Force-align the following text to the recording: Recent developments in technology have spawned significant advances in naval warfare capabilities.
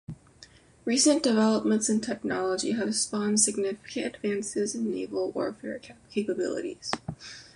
Recent 0.83 1.21
developments 1.21 1.87
in 1.87 2.01
technology 2.01 2.71
have 2.71 2.95
spawned 2.95 3.39
significant 3.39 4.15
advances 4.15 4.73
in 4.73 4.89
naval 4.89 5.29
warfare 5.29 5.79
capabilities. 6.09 6.89